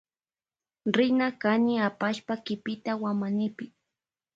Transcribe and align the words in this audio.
Rina 0.95 1.27
kani 1.41 1.73
apashpa 1.87 2.33
kipita 2.45 2.91
wamanipi. 3.01 3.65